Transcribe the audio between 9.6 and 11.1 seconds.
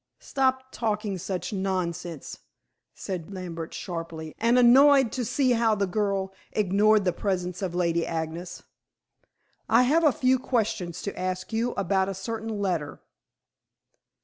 "I have a few questions